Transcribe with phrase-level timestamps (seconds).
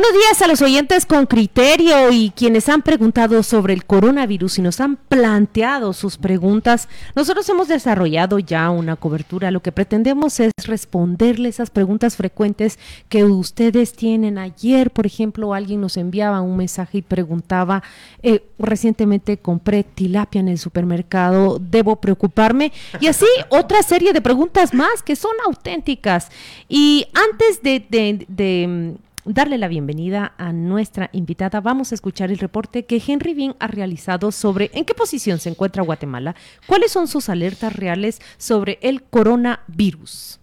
[0.00, 4.62] Buenos días a los oyentes con criterio y quienes han preguntado sobre el coronavirus y
[4.62, 6.88] nos han planteado sus preguntas.
[7.14, 9.50] Nosotros hemos desarrollado ya una cobertura.
[9.50, 12.78] Lo que pretendemos es responderle esas preguntas frecuentes
[13.10, 14.38] que ustedes tienen.
[14.38, 17.82] Ayer, por ejemplo, alguien nos enviaba un mensaje y preguntaba,
[18.22, 22.72] eh, recientemente compré tilapia en el supermercado, ¿debo preocuparme?
[23.00, 26.30] Y así otra serie de preguntas más que son auténticas.
[26.70, 28.96] Y antes de, de
[29.34, 33.66] darle la bienvenida a nuestra invitada, vamos a escuchar el reporte que Henry Bean ha
[33.66, 36.34] realizado sobre en qué posición se encuentra Guatemala,
[36.66, 40.40] cuáles son sus alertas reales sobre el coronavirus.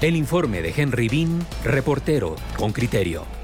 [0.00, 3.39] El informe de Henry Bean, reportero con criterio.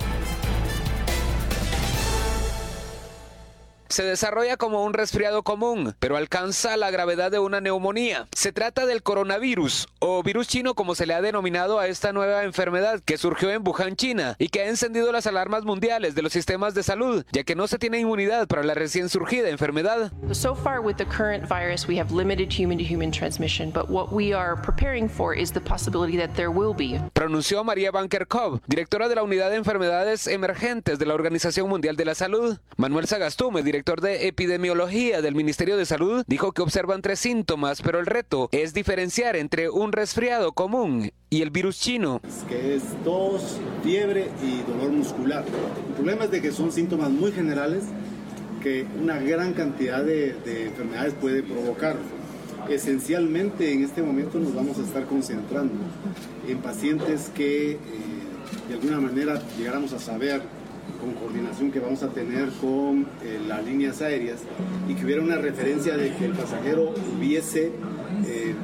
[3.89, 8.29] Se desarrolla como un resfriado común, pero alcanza la gravedad de una neumonía.
[8.33, 12.45] Se trata del coronavirus, o virus chino como se le ha denominado a esta nueva
[12.45, 16.33] enfermedad que surgió en Wuhan, China, y que ha encendido las alarmas mundiales de los
[16.33, 20.13] sistemas de salud, ya que no se tiene inmunidad para la recién surgida enfermedad.
[20.33, 24.13] So far with the current virus we have limited human to human transmission, but what
[24.13, 27.01] we are preparing for is the possibility that there will be.
[27.13, 31.97] Pronunció María Banker Cobb, directora de la Unidad de Enfermedades Emergentes de la Organización Mundial
[31.97, 32.59] de la Salud.
[32.77, 37.83] Manuel Sagastume, director director de epidemiología del Ministerio de Salud, dijo que observan tres síntomas,
[37.83, 42.23] pero el reto es diferenciar entre un resfriado común y el virus chino.
[42.49, 45.45] Que es tos, fiebre y dolor muscular.
[45.89, 47.85] El problema es de que son síntomas muy generales
[48.63, 51.97] que una gran cantidad de, enfermedades puede provocar.
[52.71, 55.75] Esencialmente en este momento nos vamos a estar concentrando
[56.49, 57.79] en pacientes que eh,
[58.69, 60.41] de alguna manera llegáramos a saber
[61.01, 64.41] con coordinación que vamos a tener con eh, las líneas aéreas
[64.89, 67.73] y que hubiera una referencia de que el pasajero hubiese
[68.27, 68.55] eh,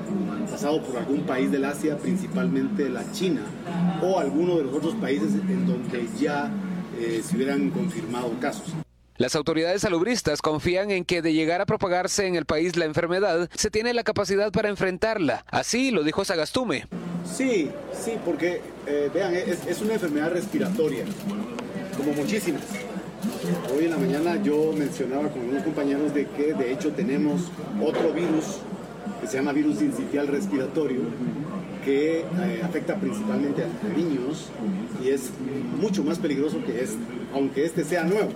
[0.51, 3.43] pasado por algún país del Asia, principalmente la China,
[4.03, 6.51] o alguno de los otros países en donde ya
[6.99, 8.73] eh, se hubieran confirmado casos.
[9.19, 13.49] Las autoridades salubristas confían en que de llegar a propagarse en el país la enfermedad,
[13.55, 15.45] se tiene la capacidad para enfrentarla.
[15.51, 16.87] Así lo dijo Sagastume.
[17.25, 18.63] Sí, sí, porque
[19.15, 21.05] vean, es, es, una enfermedad respiratoria
[22.03, 22.63] como muchísimas.
[23.75, 27.43] Hoy en la mañana yo mencionaba con unos compañeros de que de hecho tenemos
[27.81, 28.59] otro virus
[29.21, 31.01] que se llama virus incitial respiratorio
[31.85, 34.51] que eh, afecta principalmente a niños
[35.03, 35.31] y es
[35.81, 36.99] mucho más peligroso que este,
[37.35, 38.31] aunque este sea nuevo.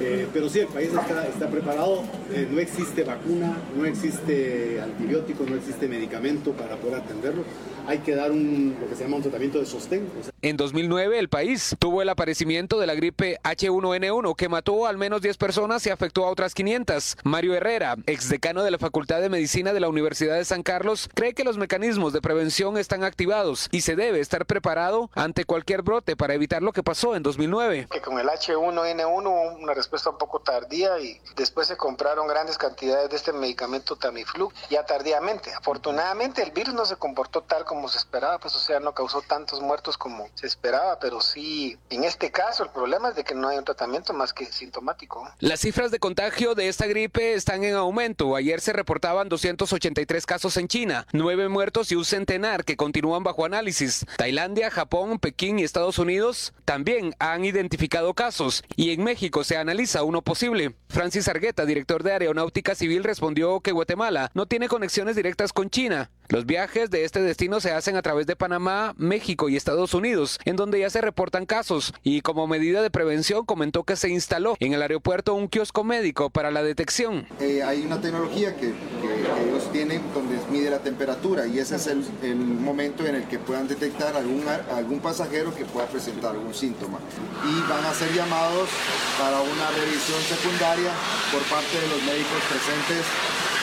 [0.00, 5.54] Eh, pero sí, el país está, preparado, eh, no existe vacuna, no existe antibiótico, no
[5.54, 7.44] existe medicamento para poder atenderlo.
[7.86, 10.08] Hay que dar un, lo que se llama un tratamiento de sostén.
[10.40, 15.20] En 2009 el país tuvo el aparecimiento de la gripe H1N1 que mató al menos
[15.22, 17.16] 10 personas y afectó a otras 500.
[17.24, 21.34] Mario Herrera, exdecano de la Facultad de Medicina de la Universidad de San Carlos, cree
[21.34, 26.16] que los mecanismos de prevención están activados y se debe estar preparado ante cualquier brote
[26.16, 27.88] para evitar lo que pasó en 2009.
[27.90, 33.10] Que con el H1N1 una respuesta un poco tardía y después se compraron grandes cantidades
[33.10, 35.52] de este medicamento Tamiflu ya tardíamente.
[35.52, 39.22] Afortunadamente el virus no se comportó tal como se esperaba, pues o sea, no causó
[39.22, 43.34] tantos muertos como se esperaba, pero sí, en este caso el problema es de que
[43.34, 45.28] no hay un tratamiento más que sintomático.
[45.40, 48.36] Las cifras de contagio de esta gripe están en aumento.
[48.36, 53.44] Ayer se reportaban 283 casos en China, nueve muertos y un centenar que continúan bajo
[53.44, 54.04] análisis.
[54.16, 60.02] Tailandia, Japón, Pekín y Estados Unidos también han identificado casos y en México se analiza
[60.02, 60.74] uno posible.
[60.88, 66.10] Francis Argueta, director de Aeronáutica Civil, respondió que Guatemala no tiene conexiones directas con China.
[66.32, 70.40] Los viajes de este destino se hacen a través de Panamá, México y Estados Unidos,
[70.46, 74.56] en donde ya se reportan casos, y como medida de prevención comentó que se instaló
[74.58, 77.26] en el aeropuerto un kiosco médico para la detección.
[77.38, 82.36] Eh, hay una tecnología que, ellos tienen donde mide la temperatura y ese es el,
[82.36, 84.42] momento en el que puedan detectar algún,
[84.74, 86.98] algún pasajero que pueda presentar algún síntoma.
[87.44, 88.70] Y van a ser llamados
[89.18, 90.92] para una revisión secundaria
[91.30, 93.04] por parte de los médicos presentes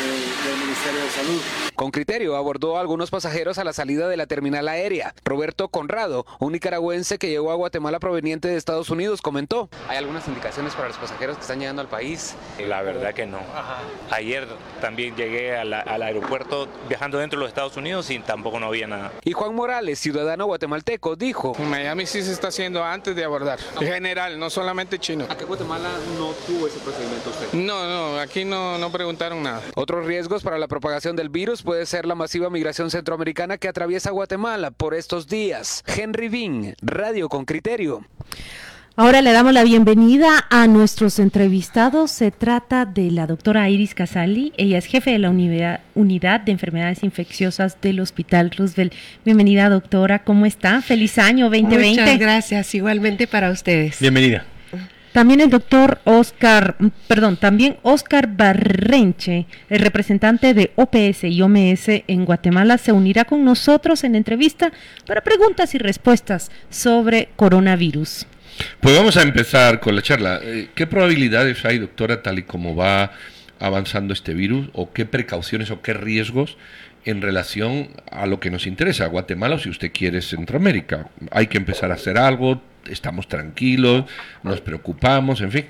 [0.04, 1.42] del Ministerio de Salud.
[1.76, 5.14] Con criterio abordó a algunos pasajeros a la salida de la terminal aérea.
[5.24, 9.70] Roberto Conrado, un nicaragüense que llegó a Guatemala proveniente de Estados Unidos, comentó.
[9.88, 12.36] ¿Hay algunas indicaciones para los pasajeros que están llegando al país?
[12.66, 13.40] La verdad que no.
[14.12, 14.48] Ayer
[14.82, 19.12] también llegué al aeropuerto viajando dentro de los Estados Unidos y tampoco no había nada.
[19.24, 21.54] Y Juan Morales, ciudadano guatemalteco, dijo.
[21.60, 23.60] En Miami sí se está haciendo antes de abordar.
[23.80, 25.26] En general, no solamente chino.
[25.30, 27.54] ¿A qué Guatemala no tuvo ese procedimiento usted?
[27.54, 29.62] No, no, aquí no, no preguntaron nada.
[29.90, 34.12] Otros riesgos para la propagación del virus puede ser la masiva migración centroamericana que atraviesa
[34.12, 35.84] Guatemala por estos días.
[35.88, 38.06] Henry Bean, Radio con Criterio.
[38.96, 42.12] Ahora le damos la bienvenida a nuestros entrevistados.
[42.12, 44.54] Se trata de la doctora Iris Casali.
[44.58, 48.94] Ella es jefe de la unidad, unidad, de enfermedades infecciosas del Hospital Roosevelt.
[49.26, 50.24] Bienvenida, doctora.
[50.24, 50.84] ¿Cómo está?
[50.84, 52.00] Feliz año 2020.
[52.00, 52.76] Muchas gracias.
[52.76, 54.00] Igualmente para ustedes.
[54.00, 54.46] Bienvenida.
[55.12, 56.76] También el doctor Oscar,
[57.08, 63.44] perdón, también Oscar Barrenche, el representante de OPS y OMS en Guatemala, se unirá con
[63.44, 64.72] nosotros en entrevista
[65.08, 68.28] para preguntas y respuestas sobre coronavirus.
[68.80, 70.40] Pues vamos a empezar con la charla.
[70.44, 73.12] Eh, ¿Qué probabilidades hay, doctora, tal y como va
[73.60, 76.58] avanzando este virus, o qué precauciones o qué riesgos
[77.06, 81.10] en relación a lo que nos interesa, Guatemala o si usted quiere Centroamérica?
[81.32, 82.62] ¿Hay que empezar a hacer algo?
[82.90, 84.06] ¿Estamos tranquilos?
[84.44, 85.42] ¿Nos preocupamos?
[85.42, 85.66] En fin.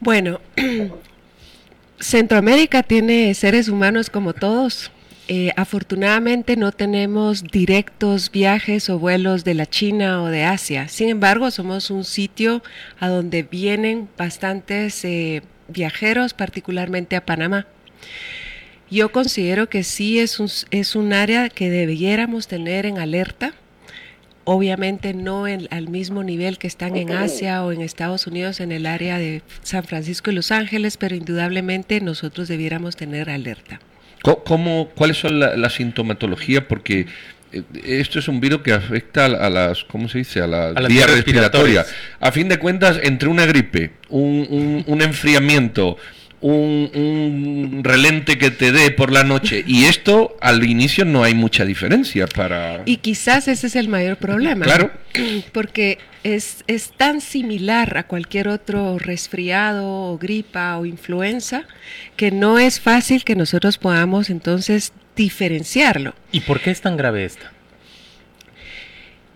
[0.00, 0.40] Bueno,
[2.00, 4.90] Centroamérica tiene seres humanos como todos
[5.30, 10.88] eh, afortunadamente no tenemos directos viajes o vuelos de la China o de Asia.
[10.88, 12.62] Sin embargo, somos un sitio
[12.98, 17.66] a donde vienen bastantes eh, viajeros, particularmente a Panamá.
[18.90, 23.52] Yo considero que sí es un, es un área que debiéramos tener en alerta.
[24.44, 28.86] Obviamente no al mismo nivel que están en Asia o en Estados Unidos en el
[28.86, 33.78] área de San Francisco y Los Ángeles, pero indudablemente nosotros debiéramos tener alerta.
[34.22, 36.66] ¿Cómo, ¿Cuáles son la, sintomatología?
[36.66, 37.06] Porque
[37.52, 40.40] eh, esto es un virus que afecta a las, ¿cómo se dice?
[40.40, 41.84] A la vía respiratoria.
[42.18, 45.98] A fin de cuentas, entre una gripe, un, un enfriamiento,
[46.40, 51.64] un, relente que te dé por la noche y esto al inicio no hay mucha
[51.64, 52.82] diferencia para...
[52.84, 54.64] Y quizás ese es el mayor problema.
[54.64, 54.90] Claro.
[55.52, 61.64] Porque es, es tan similar a cualquier otro resfriado o gripa o influenza
[62.16, 66.14] que no es fácil que nosotros podamos entonces diferenciarlo.
[66.30, 67.52] ¿Y por qué es tan grave esta?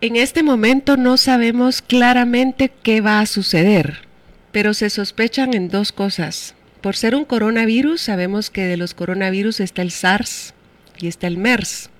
[0.00, 4.00] En este momento no sabemos claramente qué va a suceder,
[4.50, 6.56] pero se sospechan en dos cosas.
[6.82, 10.52] Por ser un coronavirus, sabemos que de los coronavirus está el SARS
[10.98, 11.90] y está el MERS.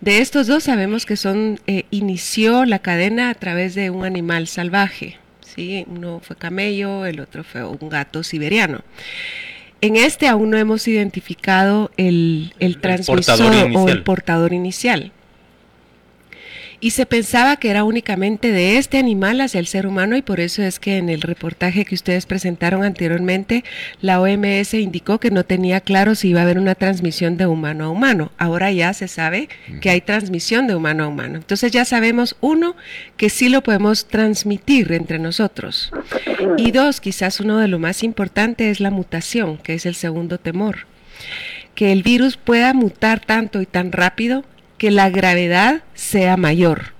[0.00, 4.46] De estos dos sabemos que son eh, inició la cadena a través de un animal
[4.46, 5.18] salvaje.
[5.44, 5.84] ¿sí?
[5.86, 8.80] Uno fue camello, el otro fue un gato siberiano.
[9.82, 15.12] En este aún no hemos identificado el, transmisor o el portador inicial
[16.80, 20.40] y se pensaba que era únicamente de este animal hacia el ser humano y por
[20.40, 23.64] eso es que en el reportaje que ustedes presentaron anteriormente,
[24.00, 27.84] la OMS indicó que no tenía claro si iba a haber una transmisión de humano
[27.84, 28.32] a humano.
[28.38, 29.50] Ahora ya se sabe
[29.82, 31.36] que hay transmisión de humano a humano.
[31.36, 32.76] Entonces ya sabemos, uno,
[33.18, 35.92] que sí lo podemos transmitir entre nosotros.
[36.56, 40.38] Y dos, quizás uno de lo más importante es la mutación, que es el segundo
[40.38, 40.86] temor.
[41.74, 44.44] Que el virus pueda mutar tanto y tan rápido
[44.80, 46.94] que la gravedad sea mayor.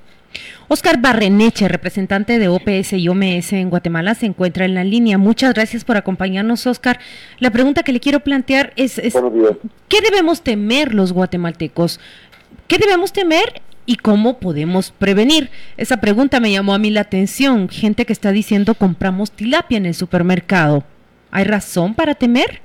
[0.68, 5.16] Oscar Barreneche, representante de OPS y OMS en Guatemala, se encuentra en la línea.
[5.16, 7.00] Muchas gracias por acompañarnos, Oscar.
[7.38, 9.00] La pregunta que le quiero plantear es,
[9.88, 12.00] ¿qué debemos temer los guatemaltecos?
[12.68, 15.48] ¿Qué debemos temer y cómo podemos prevenir?
[15.78, 17.70] Esa pregunta me llamó a mí la atención.
[17.70, 20.84] Gente que está diciendo compramos tilapia en el supermercado.
[21.30, 22.60] ¿Hay razón para temer?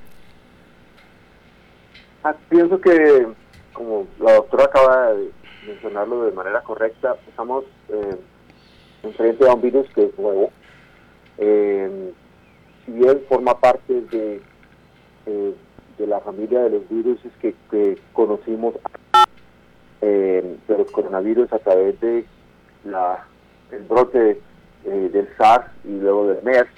[2.21, 3.27] Ah, pienso que
[3.75, 5.29] como la doctora acaba de
[5.67, 8.15] mencionarlo de manera correcta, estamos eh,
[9.03, 10.49] enfrente a un virus que es nuevo.
[11.37, 12.11] Eh,
[12.85, 14.41] si bien forma parte de,
[15.25, 15.55] eh,
[15.97, 17.53] de la familia de los virus que,
[18.13, 18.75] conocimos
[20.01, 22.25] de los coronavirus a través de
[22.83, 23.25] la,
[23.71, 24.39] el brote
[24.83, 26.69] del SARS y luego del MERS,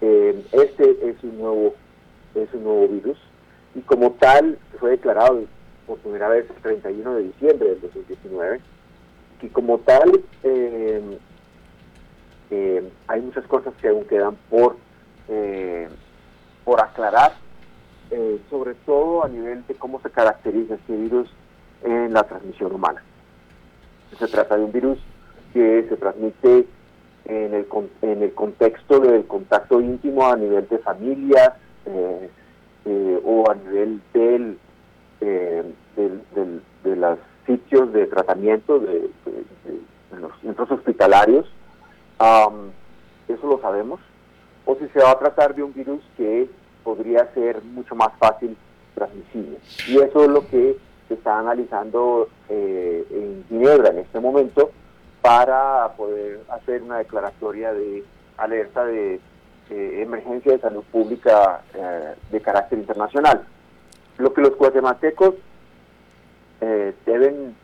[0.00, 1.74] este es un nuevo
[2.34, 3.18] es un nuevo virus
[3.74, 5.42] y como tal fue declarado
[5.86, 8.60] por primera vez el 31 de diciembre del 2019,
[9.44, 11.18] y como tal eh,
[12.50, 14.76] eh, hay muchas cosas que aún quedan por,
[15.28, 15.88] eh,
[16.64, 17.32] por aclarar,
[18.48, 21.28] sobre todo a nivel de cómo se caracteriza este virus
[21.82, 23.02] en la transmisión humana.
[24.16, 24.98] Se trata de un virus
[25.52, 26.64] que se transmite
[27.24, 27.66] en el,
[28.02, 31.54] en el contexto del contacto íntimo a nivel de familias
[33.24, 34.58] o a nivel del
[35.20, 35.62] eh,
[35.96, 39.10] de, los sitios de tratamiento de,
[40.18, 41.46] los centros hospitalarios.
[43.28, 44.00] eso lo sabemos.
[44.66, 46.48] O si se va a tratar de un virus que
[46.82, 48.56] podría ser mucho más fácil
[48.94, 49.58] transmisible.
[49.88, 50.76] Y eso es lo que
[51.08, 54.70] se está analizando eh, en Ginebra en este momento
[55.20, 58.04] para poder hacer una declaratoria de
[58.36, 59.20] alerta de
[59.70, 63.44] emergencia de salud pública eh, de carácter internacional.
[64.18, 65.34] Lo que los guatemaltecos
[66.60, 67.56] eh, deben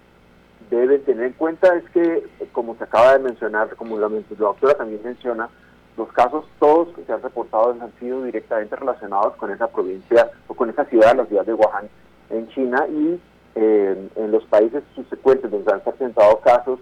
[0.70, 4.74] deben tener en cuenta es que, como se acaba de mencionar, como la, la doctora
[4.74, 5.48] también menciona,
[5.96, 10.54] los casos todos que se han reportado han sido directamente relacionados con esa provincia o
[10.54, 11.88] con esa ciudad, la ciudad de Wuhan
[12.30, 13.20] en China y
[13.56, 16.78] eh, en los países subsecuentes donde han presentado casos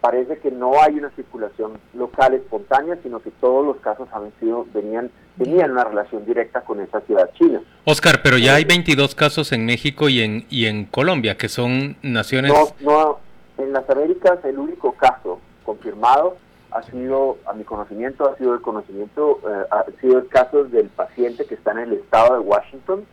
[0.00, 4.66] parece que no hay una circulación local espontánea, sino que todos los casos han sido,
[4.72, 7.60] venían, tenían una relación directa con esa ciudad china.
[7.84, 11.96] Oscar, pero ya hay 22 casos en México y en, y en Colombia, que son
[12.02, 12.52] naciones...
[12.52, 13.18] No, no,
[13.58, 16.36] en las Américas el único caso confirmado
[16.70, 20.88] ha sido, a mi conocimiento, ha sido el conocimiento, eh, ha sido el caso del
[20.88, 23.04] paciente que está en el estado de Washington,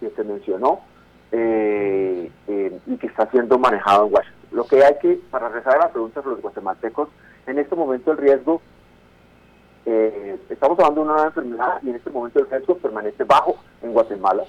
[0.00, 0.80] que se mencionó,
[1.32, 4.41] eh, eh, y que está siendo manejado en Washington.
[4.62, 7.08] Lo que hay que, para rezar a la pregunta de los guatemaltecos,
[7.48, 8.62] en este momento el riesgo,
[9.84, 13.56] eh, estamos hablando de una nueva enfermedad y en este momento el riesgo permanece bajo
[13.82, 14.44] en Guatemala.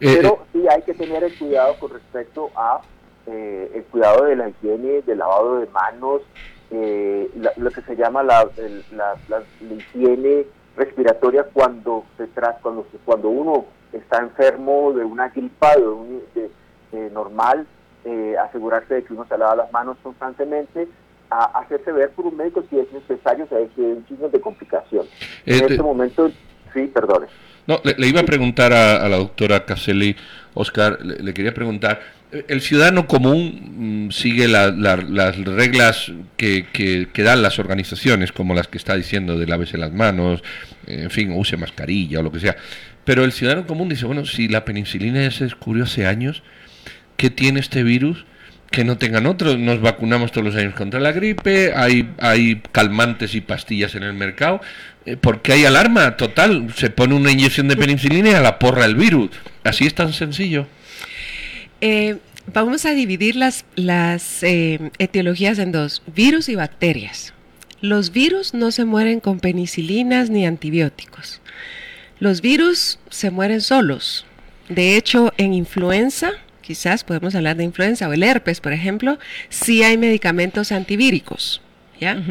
[0.00, 2.80] Eh, pero sí hay que tener el cuidado con respecto a
[3.26, 6.22] eh, el cuidado de la higiene, del lavado de manos,
[7.58, 8.48] lo que se llama la,
[8.92, 10.46] la, la, higiene
[10.78, 17.10] respiratoria cuando se trata, cuando, cuando uno está enfermo de una gripa de, un, de
[17.10, 17.66] normal,
[18.04, 20.88] eh, asegurarse de que uno se lava las manos constantemente,
[21.30, 24.40] a hacerse ver por un médico si es necesario, o sea, si hay signos de
[24.40, 25.06] complicación.
[25.46, 26.30] en Este- momento,
[26.74, 27.26] sí, perdone.
[27.66, 30.16] No, le, le iba a preguntar a, a la doctora Caselli,
[30.54, 32.00] Oscar, le, le quería preguntar,
[32.32, 37.58] eh, ¿el ciudadano común mm, sigue la- la- las reglas que, que- que dan las
[37.60, 40.42] organizaciones, como las que está diciendo de lávese las manos,
[40.88, 42.56] en fin, use mascarilla o lo que sea?
[43.04, 46.42] Pero el ciudadano común dice, bueno, si la penicilina ya se descubrió hace años,
[47.22, 48.24] ¿qué tiene este virus?
[48.72, 49.58] que no tengan otros.
[49.58, 54.14] Nos vacunamos todos los años contra la gripe, hay, hay calmantes y pastillas en el
[54.14, 54.60] mercado.
[55.06, 56.72] Eh, porque hay alarma total?
[56.74, 59.30] Se pone una inyección de penicilina y a la porra el virus.
[59.62, 60.66] Así es tan sencillo.
[61.80, 62.16] Eh,
[62.52, 67.34] vamos a dividir las, las eh, etiologías en dos, virus y bacterias.
[67.82, 71.40] Los virus no se mueren con penicilinas ni antibióticos.
[72.18, 74.24] Los virus se mueren solos.
[74.68, 76.32] De hecho, en influenza,
[76.62, 79.18] quizás podemos hablar de influenza o el herpes, por ejemplo,
[79.50, 81.60] sí hay medicamentos antivíricos.
[82.00, 82.22] ¿ya?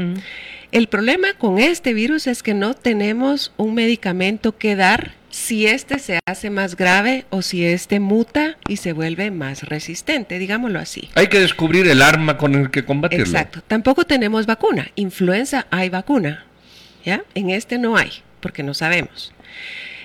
[0.72, 5.98] El problema con este virus es que no tenemos un medicamento que dar si este
[6.00, 11.10] se hace más grave o si este muta y se vuelve más resistente, digámoslo así.
[11.16, 13.26] Hay que descubrir el arma con el que combatirlo.
[13.26, 13.62] Exacto.
[13.66, 14.92] Tampoco tenemos vacuna.
[14.96, 16.46] Influenza hay vacuna.
[17.04, 17.24] ¿Ya?
[17.34, 18.12] En este no hay,
[18.42, 19.34] porque no sabemos.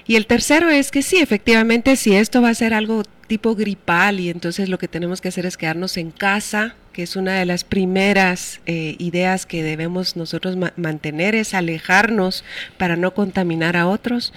[0.07, 4.21] Y el tercero es que sí, efectivamente, si esto va a ser algo tipo gripal
[4.21, 7.45] y entonces lo que tenemos que hacer es quedarnos en casa, que es una de
[7.45, 12.45] las primeras eh, ideas que debemos nosotros ma mantener, es alejarnos
[12.79, 14.33] para no contaminar a otros.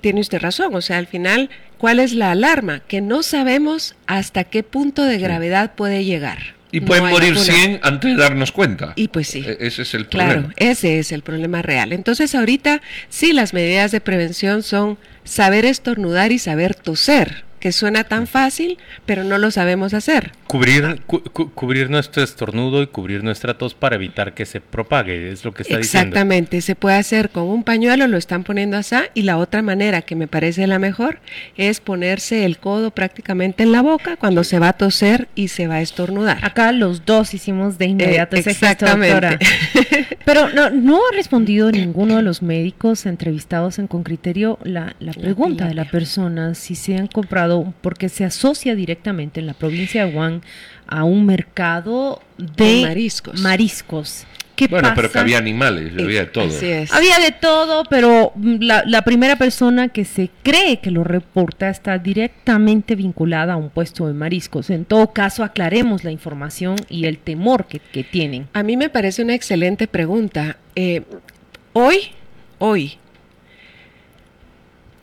[0.00, 2.80] Tiene usted razón, o sea, al final, ¿cuál es la alarma?
[2.80, 6.57] Que no sabemos hasta qué punto de gravedad puede llegar.
[6.70, 7.52] Y pueden morir vacuna.
[7.54, 8.92] 100 antes de darnos cuenta.
[8.96, 9.42] Y pues sí.
[9.46, 10.54] E- Ese es el Claro, problema.
[10.56, 11.92] ese es el problema real.
[11.92, 18.04] Entonces ahorita sí las medidas de prevención son saber estornudar y saber toser, que suena
[18.04, 20.32] tan fácil, pero no lo sabemos hacer.
[20.46, 25.30] Cubrir, cu- cu- cubrir nuestro estornudo y cubrir nuestra tos para evitar que se propague,
[25.30, 26.08] es lo que está diciendo.
[26.08, 30.02] Exactamente, se puede hacer con un pañuelo, lo están poniendo así, y la otra manera
[30.02, 31.18] que me parece la mejor
[31.56, 35.66] es ponerse el codo prácticamente en la boca cuando se va a toser y se
[35.66, 36.38] va a estornudar.
[36.42, 39.14] Acá los dos hicimos de inmediato Eh, ese gesto, exactamente.
[39.14, 39.38] doctora.
[40.24, 45.12] Pero no, no ha respondido ninguno de los médicos entrevistados en Con Criterio la, la
[45.12, 47.47] pregunta de la persona si se han comprado,
[47.80, 50.42] porque se asocia directamente en la provincia de Wuhan
[50.86, 53.40] a un mercado de mariscos.
[53.40, 54.26] mariscos.
[54.56, 56.50] ¿Qué Bueno, pero que había animales, había de todo.
[56.90, 61.68] Había de todo, pero mm, la, la primera persona que se cree que lo reporta
[61.68, 64.70] está directamente vinculada a un puesto de mariscos.
[64.70, 68.48] En todo caso, aclaremos la información y el temor que, que tienen.
[68.52, 70.56] A mí me parece una excelente pregunta.
[70.74, 71.02] Eh,
[71.72, 72.10] hoy,
[72.58, 72.98] hoy,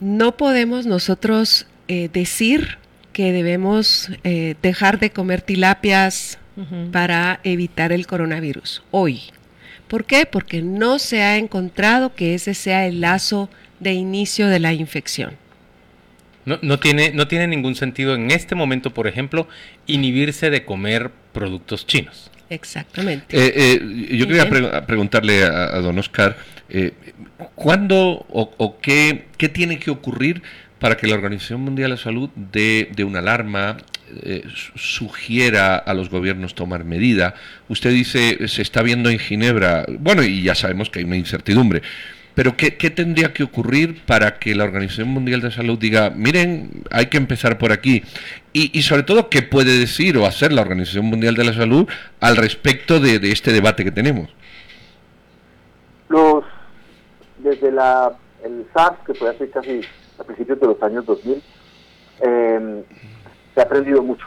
[0.00, 2.78] no podemos nosotros eh, decir
[3.12, 6.38] que debemos eh, dejar de comer tilapias
[6.90, 8.82] para evitar el coronavirus.
[8.90, 9.22] Hoy.
[9.88, 10.26] ¿Por qué?
[10.26, 15.36] Porque no se ha encontrado que ese sea el lazo de inicio de la infección.
[16.44, 19.48] No, no tiene, no tiene ningún sentido en este momento, por ejemplo,
[19.86, 22.30] inhibirse de comer productos chinos.
[22.48, 23.36] Exactamente.
[23.36, 26.36] Eh, eh, yo quería pre- preguntarle a, a don Oscar,
[26.68, 26.92] eh,
[27.54, 30.42] ¿cuándo o, o qué, qué tiene que ocurrir
[30.78, 33.78] para que la Organización Mundial de la Salud dé de una alarma,
[34.22, 37.34] eh, su- sugiera a los gobiernos tomar medida?
[37.68, 41.82] Usted dice, se está viendo en Ginebra, bueno, y ya sabemos que hay una incertidumbre,
[42.34, 47.06] Pero ¿qué, tendría que ocurrir para que la Organización Mundial de Salud diga, miren, hay
[47.06, 48.02] que empezar por aquí?
[48.52, 51.88] Y, sobre todo, ¿qué puede decir o hacer la Organización Mundial de la Salud
[52.20, 54.28] al respecto de, este debate que tenemos?
[56.10, 56.44] Los,
[57.38, 58.12] desde la,
[58.44, 59.80] el SARS, que fue hace casi
[60.18, 61.42] a principios de los años 2000,
[62.20, 62.84] eh,
[63.54, 64.26] se ha aprendido mucho.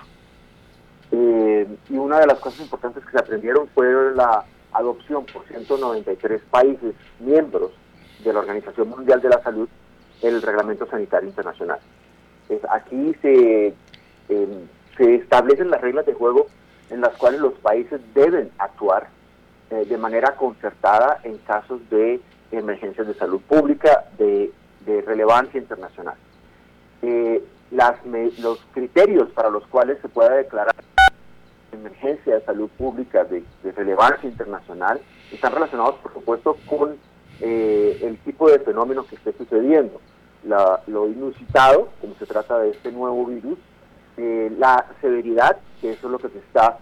[1.12, 6.41] Eh, y una de las cosas importantes que se aprendieron fue la adopción por 193
[6.51, 7.72] países miembros
[8.24, 9.67] de la Organización Mundial de la Salud
[10.22, 11.79] el Reglamento Sanitario Internacional.
[12.72, 13.67] aquí se,
[14.27, 14.67] em,
[14.98, 16.48] se establecen las reglas de juego
[16.89, 19.08] en las cuales los países deben actuar
[19.69, 22.19] eh, de manera concertada en casos de
[22.51, 24.51] emergencias de salud pública de,
[24.86, 26.16] relevancia internacional.
[27.02, 27.44] Eh,
[28.40, 30.76] los criterios para los cuales se pueda declarar
[31.72, 33.44] emergencia de salud pública de,
[33.76, 35.00] relevancia internacional
[35.32, 36.98] están relacionados, por supuesto, con
[37.40, 40.02] eh, el tipo de fenómeno que esté sucediendo.
[40.44, 43.60] lo inusitado, como se trata de este nuevo virus,
[44.18, 46.80] eh, la severidad, que eso es lo que se está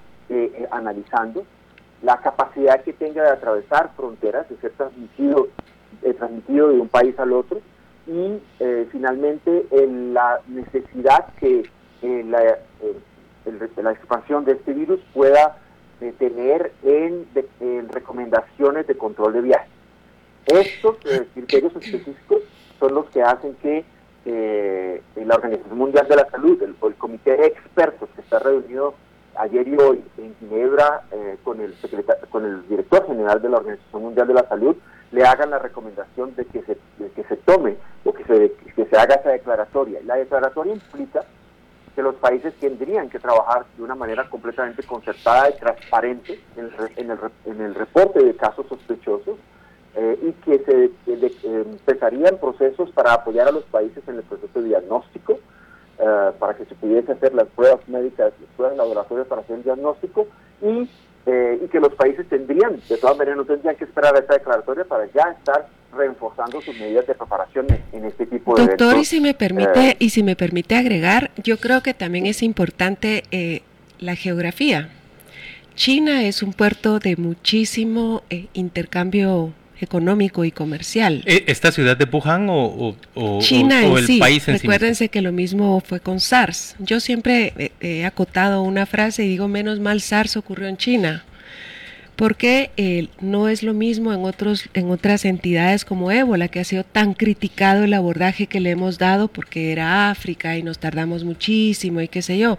[0.71, 1.45] analizando,
[2.01, 5.49] la capacidad que tenga de atravesar fronteras, de ser transmitido,
[6.17, 7.61] transmitido de un país al otro,
[8.07, 8.41] y
[8.91, 11.69] finalmente la necesidad que
[12.01, 12.57] la,
[13.77, 15.57] la expansión de este virus pueda
[15.99, 17.25] eh, tener en,
[17.89, 19.67] recomendaciones de control de viaje.
[20.45, 22.43] Estos eh, criterios específicos
[22.79, 23.83] son los que hacen que
[24.25, 28.93] eh, la Organización Mundial de la Salud, el, el, comité de expertos que está reunido
[29.37, 31.03] ayer y hoy en Ginebra
[31.43, 31.73] con, el
[32.29, 34.75] con el director general de la Organización Mundial de la Salud,
[35.11, 39.29] le hagan la recomendación de que se tome o que se, que se haga esa
[39.29, 39.99] declaratoria.
[40.17, 41.23] La declaratoria implica
[41.95, 47.11] que los países tendrían que trabajar de una manera completamente concertada y transparente en
[47.61, 49.37] el, reporte de casos sospechosos
[49.95, 54.69] eh, y que se empezarían procesos para apoyar a los países en el proceso de
[54.69, 55.37] diagnóstico,
[55.99, 59.63] eh, para que se pudiese hacer las pruebas médicas, las pruebas laboratorias para hacer el
[59.63, 60.25] diagnóstico
[60.63, 60.89] y,
[61.27, 64.33] eh, y que los países tendrían, de todas maneras, no tendrían que esperar a esta
[64.33, 65.67] declaratoria para ya estar
[65.97, 69.95] reforzando sus medidas de preparación en este tipo de Doctor, y si me permite eh,
[69.99, 73.61] y si me permite agregar, yo creo que también es importante eh,
[73.99, 74.89] la geografía.
[75.75, 81.23] China es un puerto de muchísimo eh, intercambio económico y comercial.
[81.25, 82.95] ¿Esta ciudad de Wuhan o,
[83.39, 86.75] China el país en Recuérdense que lo mismo fue con SARS.
[86.79, 91.25] Yo siempre he acotado una frase y digo, menos mal SARS ocurrió en China
[92.17, 96.63] porque eh, no es lo mismo en, otros, en otras entidades como ébola, que ha
[96.63, 101.23] sido tan criticado el abordaje que le hemos dado porque era África y nos tardamos
[101.23, 102.57] muchísimo y qué sé yo.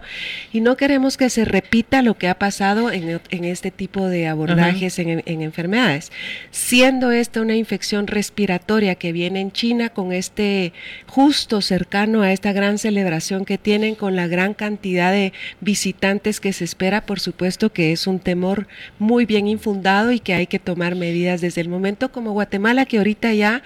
[0.53, 4.97] Y no queremos que se repita lo que ha pasado en, este tipo de abordajes
[4.97, 6.13] en, en, enfermedades.
[6.51, 10.71] Siendo esta una infección respiratoria que viene en China con este
[11.05, 16.53] justo cercano a esta gran celebración que tienen con la gran cantidad de visitantes que
[16.53, 18.67] se espera, por supuesto que es un temor
[18.99, 22.97] muy bien infundado y que hay que tomar medidas desde el momento como Guatemala, que
[22.97, 23.61] ahorita ya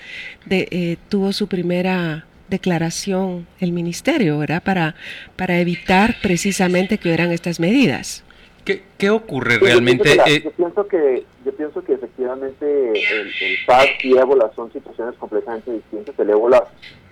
[0.49, 4.61] eh, tuvo su primera declaración el ministerio, ¿verdad?
[4.63, 4.95] Para,
[5.35, 8.23] para evitar precisamente que hubieran estas medidas.
[8.65, 10.13] ¿Qué, ocurre realmente?
[10.25, 15.15] Eh, yo pienso, que, yo pienso que efectivamente el, el SARS y ébola son situaciones
[15.15, 16.17] completamente distintas.
[16.17, 16.63] El ébola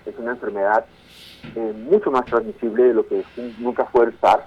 [0.06, 0.86] es una enfermedad
[1.54, 3.22] eh, mucho más transmisible de lo que
[3.58, 4.44] nunca fue el SARS.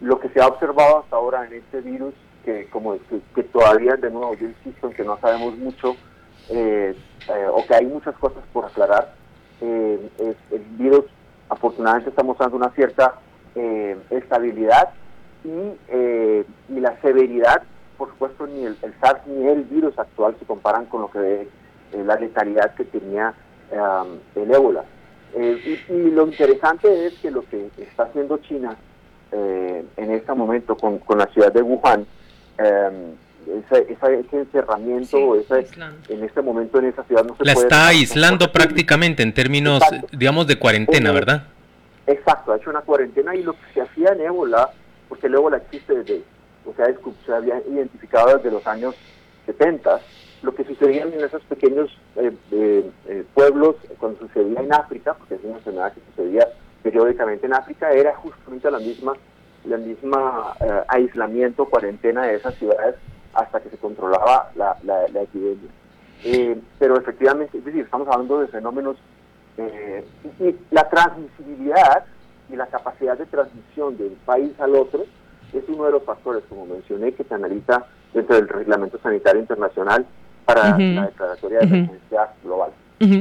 [0.00, 2.14] Lo que se ha observado hasta ahora en este virus
[2.44, 2.96] que como
[3.34, 5.96] que, todavía de nuevo yo insisto en que no sabemos mucho
[6.50, 6.94] eh,
[7.28, 9.14] eh, o que hay muchas cosas por aclarar.
[9.60, 10.10] Eh,
[10.50, 11.04] el virus
[11.48, 13.14] afortunadamente está mostrando una cierta
[14.10, 14.90] estabilidad
[15.44, 17.62] y, la severidad
[17.96, 21.48] por supuesto ni el, SARS ni el virus actual se comparan con lo que
[21.92, 23.32] la letalidad que tenía
[24.34, 24.84] el ébola.
[25.34, 28.76] Y, lo interesante es que lo que está haciendo China
[29.32, 32.06] en este momento con, con la ciudad de Wuhan
[32.58, 33.14] eh,
[33.46, 35.36] ese encerramiento,
[36.08, 40.46] en este momento en esa ciudad no se La está aislando prácticamente en términos, digamos,
[40.46, 41.44] de cuarentena, ¿verdad?
[42.06, 44.70] Exacto, ha hecho una cuarentena y lo que se hacía en ébola,
[45.08, 46.22] porque el ébola existe desde,
[46.66, 46.86] o sea,
[47.26, 48.94] se había identificado desde los años
[49.46, 50.00] 70,
[50.42, 55.40] lo que sucedía en esos pequeños eh, eh, pueblos, cuando sucedía en África, porque es
[55.44, 56.48] una enfermedad que sucedía
[56.82, 59.14] periódicamente en África, era justamente la misma
[59.64, 62.96] la misma eh, aislamiento, cuarentena de esas ciudades
[63.32, 65.70] hasta que se controlaba la, la, epidemia.
[66.24, 68.96] Eh, pero efectivamente, es decir, estamos hablando de fenómenos
[69.56, 70.04] eh,
[70.40, 72.04] y la transmisibilidad
[72.50, 75.04] y la capacidad de transmisión de un país al otro
[75.52, 80.06] es uno de los factores, como mencioné, que se analiza dentro del Reglamento Sanitario Internacional
[80.44, 82.70] para la declaratoria de emergencia global.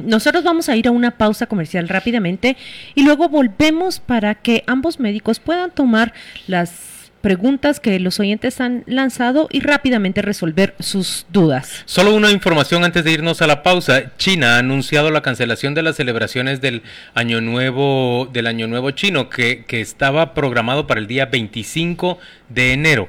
[0.05, 2.57] Nosotros vamos a ir a una pausa comercial rápidamente
[2.95, 6.13] y luego volvemos para que ambos médicos puedan tomar
[6.47, 6.93] las
[7.23, 11.81] preguntas que los oyentes han lanzado y rápidamente resolver sus dudas.
[11.85, 14.11] Solo una información antes de irnos a la pausa.
[14.17, 19.29] China ha anunciado la cancelación de las celebraciones del Año Nuevo del Año Nuevo chino
[19.29, 22.19] que, que estaba programado para el día 25
[22.49, 23.07] de enero.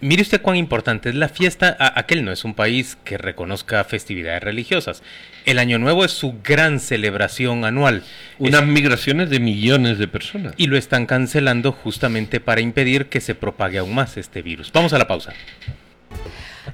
[0.00, 1.76] Mire usted cuán importante es la fiesta.
[1.78, 5.02] aquel no es un país que reconozca festividades religiosas.
[5.44, 8.02] El Año Nuevo es su gran celebración anual.
[8.38, 10.54] Unas migraciones de millones de personas.
[10.56, 14.72] Y lo están cancelando justamente para impedir que se propague aún más este virus.
[14.72, 15.32] Vamos a la pausa.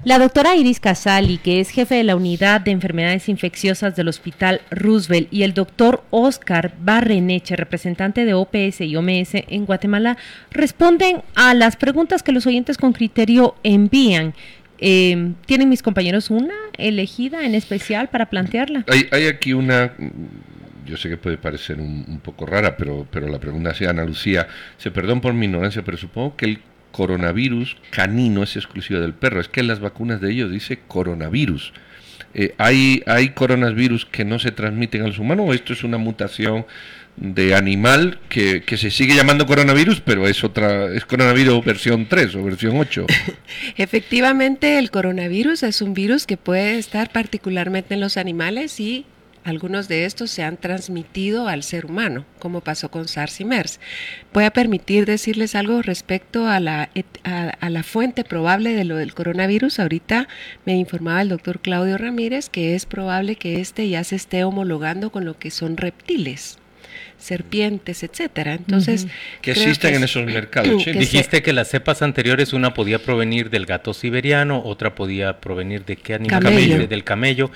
[0.05, 4.61] La doctora Iris Casali, que es jefe de la unidad de enfermedades infecciosas del Hospital
[4.69, 10.19] Roosevelt, y el doctor Oscar Barreneche, representante de OPS y OMS en Guatemala,
[10.51, 14.35] responden a las preguntas que los oyentes con criterio envían.
[14.79, 18.85] Eh, ¿Tienen mis compañeros una elegida en especial para plantearla?
[18.89, 19.93] Hay, aquí una
[20.85, 24.49] yo sé que puede parecer un, poco rara, pero, pero la pregunta hacia Ana Lucía,
[24.79, 26.59] se perdón por mi ignorancia, pero supongo que el
[26.93, 29.41] coronavirus canino es exclusivo del perro.
[29.41, 31.73] Es que en las vacunas de ellos dice coronavirus.
[32.35, 35.99] Eh, ¿hay, ¿Hay coronavirus que no se transmiten a los humanos o esto es una
[35.99, 36.65] mutación
[37.17, 42.35] de animal que, que, se sigue llamando coronavirus, pero es otra, es coronavirus versión 3
[42.37, 43.07] o versión 8.
[43.77, 49.05] Efectivamente, el coronavirus es un virus que puede estar particularmente en los animales y
[49.45, 53.81] algunos de estos se han transmitido al ser humano, como pasó con SARS y MERS.
[54.33, 56.91] Voy a permitir decirles algo respecto a la,
[57.25, 59.81] a, la fuente probable de lo del coronavirus.
[59.81, 60.29] Ahorita
[60.65, 65.11] me informaba el doctor Claudio Ramírez que es probable que este ya se esté homologando
[65.11, 66.59] con lo que son reptiles
[67.19, 68.55] serpientes, etcétera.
[68.55, 69.07] Entonces,
[69.41, 70.85] que existen en esos mercados.
[70.85, 75.97] Dijiste que las cepas anteriores una podía provenir del gato siberiano, otra podía provenir de
[75.97, 76.43] qué animal?
[76.43, 76.87] Camello.
[76.87, 77.51] Del camello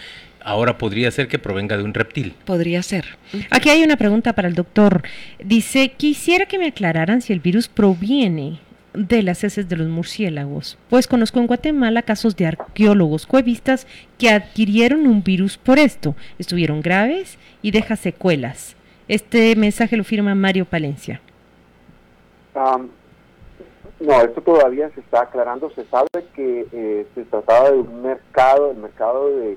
[0.46, 2.34] ahora podría ser que provenga de un reptil.
[2.44, 3.04] Podría ser.
[3.50, 5.02] Aquí hay una pregunta para el doctor.
[5.44, 8.60] Dice, quisiera que me aclararan si el virus proviene
[8.94, 14.30] de las heces de los murciélagos, pues conozco en Guatemala casos de arqueólogos cuevistas que
[14.30, 18.74] adquirieron un virus por esto, estuvieron graves y deja secuelas.
[19.08, 21.20] Este mensaje lo firma Mario Palencia.
[22.54, 25.70] no, esto todavía se está aclarando.
[25.70, 29.56] Se sabe que eh, se trataba de un mercado, el mercado de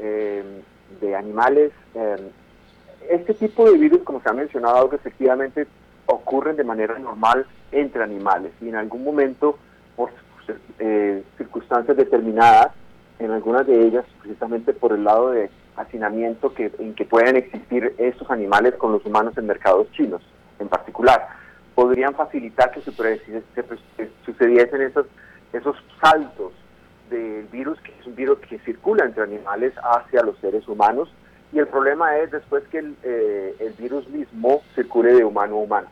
[0.00, 0.62] eh,
[1.00, 1.72] de animales.
[1.94, 2.30] Eh,
[3.08, 5.66] este tipo de virus, como se ha mencionado, que efectivamente
[6.06, 9.58] ocurren de manera normal entre animales y en algún momento,
[9.96, 10.10] por
[10.78, 12.72] eh, circunstancias determinadas,
[13.18, 17.94] en algunas de ellas, precisamente por el lado de hacinamiento que, en que pueden existir
[17.98, 20.22] estos animales con los humanos en mercados chinos,
[20.58, 21.28] en particular,
[21.74, 22.80] podrían facilitar que
[24.24, 25.06] sucediesen esos,
[25.52, 26.52] esos saltos
[27.10, 31.10] del virus, que es un virus que circula entre animales hacia los seres humanos,
[31.52, 35.88] y el problema es después que el, eh, virus mismo circule de humano a humano.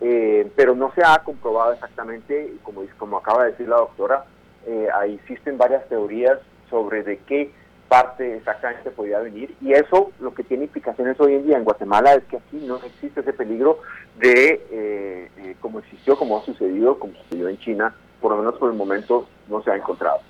[0.00, 4.24] Eh, pero no se ha comprobado exactamente, como, como acaba de decir la doctora,
[4.66, 6.38] eh, ahí existen varias teorías
[6.68, 7.50] sobre de qué
[7.88, 12.14] parte exactamente podía venir y eso lo que tiene implicaciones hoy en día en Guatemala
[12.14, 13.80] es que aquí no existe ese peligro
[14.18, 15.28] de
[15.60, 19.26] como existió, como ha sucedido, como sucedió en China, por lo menos por el momento
[19.48, 20.20] no se ha encontrado.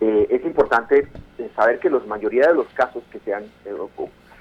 [0.00, 3.74] Eh, es importante eh, saber que la mayoría de los casos que se han eh,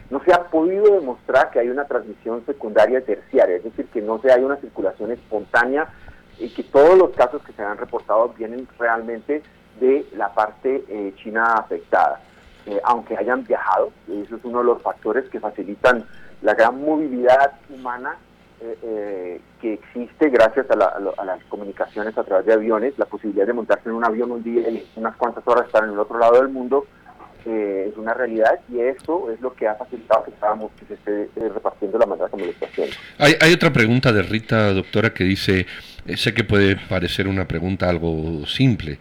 [0.10, 4.20] no se ha podido demostrar que hay una transmisión secundaria terciaria, es decir, que no
[4.22, 5.88] se hay una circulación espontánea
[6.38, 9.42] y que todos los casos que se han reportado vienen realmente
[9.80, 10.84] de la parte
[11.18, 12.22] china afectada.
[12.84, 16.06] aunque hayan viajado, eso es uno de los factores que facilitan
[16.42, 18.18] la gran movilidad humana
[18.62, 23.52] eh, eh, que existe gracias a, las comunicaciones a través de aviones, la posibilidad de
[23.52, 26.38] montarse en un avión un día y unas cuantas horas estar en el otro lado
[26.40, 26.86] del mundo,
[27.46, 30.94] eh, es una realidad y eso es lo que ha facilitado que, estábamos, que se
[30.94, 32.96] esté repartiendo la manera como lo está haciendo.
[33.18, 35.68] Hay, hay otra pregunta de Rita, doctora, que dice,
[36.16, 39.00] sé que puede parecer una pregunta algo simple,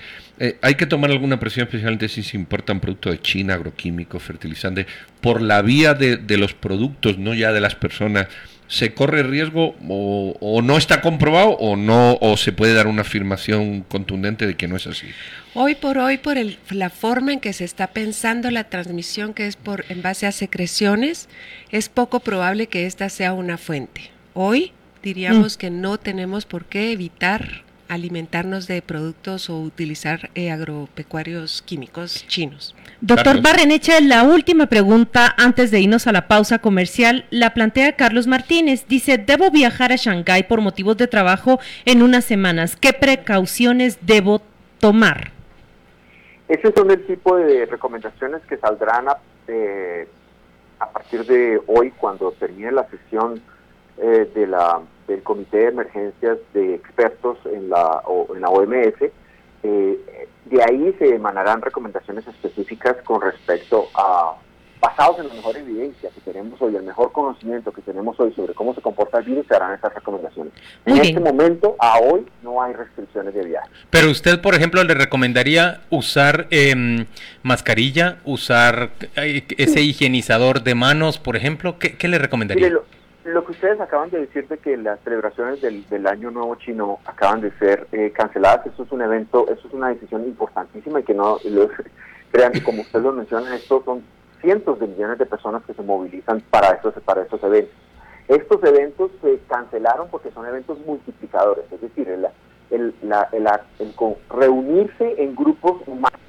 [0.62, 4.86] ¿Hay que tomar alguna presión especialmente si se importan productos de China, agroquímicos, fertilizantes,
[5.20, 8.26] por la vía de, de, los productos, no ya de las personas
[8.74, 13.82] se corre riesgo o, no está comprobado o no o se puede dar una afirmación
[13.82, 15.06] contundente de que no es así.
[15.54, 16.36] Hoy por hoy, por
[16.70, 20.32] la forma en que se está pensando la transmisión, que es por en base a
[20.32, 21.28] secreciones,
[21.70, 24.10] es poco probable que esta sea una fuente.
[24.32, 24.72] Hoy
[25.04, 25.58] diríamos mm.
[25.60, 27.62] que no tenemos por qué evitar
[27.94, 32.74] alimentarnos de productos o utilizar eh, agropecuarios químicos chinos.
[33.00, 38.26] Doctor Barreneche, la última pregunta antes de irnos a la pausa comercial la plantea Carlos
[38.26, 38.86] Martínez.
[38.88, 42.76] Dice, debo viajar a Shanghái por motivos de trabajo en unas semanas.
[42.76, 44.42] ¿Qué precauciones debo
[44.78, 45.32] tomar?
[46.48, 50.06] Esos son el tipo de recomendaciones que saldrán a, eh,
[50.78, 53.40] a partir de hoy cuando termine la sesión
[53.98, 58.02] eh, de la, del Comité de Emergencias de Expertos en la,
[58.34, 59.12] en la OMS.
[59.62, 64.36] Eh, de ahí se emanarán recomendaciones específicas con respecto a
[64.84, 68.52] basados en la mejor evidencia que tenemos hoy, el mejor conocimiento que tenemos hoy sobre
[68.52, 70.52] cómo se comporta el virus, se harán esas recomendaciones.
[70.84, 73.68] en este momento, a hoy, no hay restricciones de viaje.
[73.88, 77.06] Pero usted, por ejemplo, le recomendaría usar em,
[77.42, 81.78] mascarilla, usar eh, ese higienizador de manos, por ejemplo.
[81.78, 82.68] ¿Qué, le recomendaría?
[82.68, 82.84] lo,
[83.24, 87.50] que ustedes acaban de decir de que las celebraciones del, Año Nuevo Chino acaban de
[87.58, 91.38] ser eh, canceladas, eso es un evento, eso es una decisión importantísima y que no,
[92.30, 94.04] crean que como ustedes lo mencionan, esto son
[94.42, 97.74] cientos de millones de personas que se movilizan para estos, para estos eventos.
[98.28, 102.26] Estos eventos se cancelaron porque son eventos multiplicadores, es decir, el,
[102.70, 103.46] el, la, el,
[104.30, 106.20] reunirse en grupos humanos,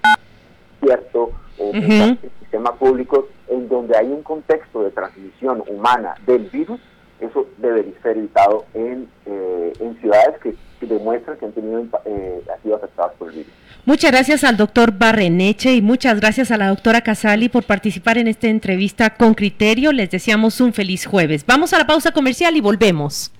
[0.82, 1.32] ¿cierto?
[1.58, 6.80] O en sistemas públicos en donde hay un contexto de transmisión humana del virus,
[7.20, 12.76] eso debería ser evitado en, eh, en ciudades que, demuestran que han tenido eh, sido
[12.76, 13.54] afectadas por el virus.
[13.86, 18.28] Muchas gracias al doctor Barreneche y muchas gracias a la doctora Casali por participar en
[18.28, 19.92] esta entrevista con criterio.
[19.92, 21.46] Les deseamos un feliz jueves.
[21.46, 23.32] Vamos a la pausa comercial y volvemos.